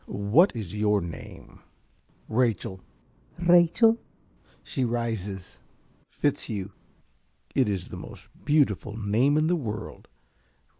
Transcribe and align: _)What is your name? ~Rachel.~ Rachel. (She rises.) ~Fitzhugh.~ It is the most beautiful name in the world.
_)What 0.07 0.55
is 0.55 0.73
your 0.73 0.99
name? 0.99 1.59
~Rachel.~ 2.27 2.81
Rachel. 3.37 3.99
(She 4.63 4.83
rises.) 4.83 5.59
~Fitzhugh.~ 6.09 6.71
It 7.53 7.69
is 7.69 7.89
the 7.89 7.97
most 7.97 8.27
beautiful 8.43 8.97
name 8.97 9.37
in 9.37 9.45
the 9.45 9.55
world. 9.55 10.07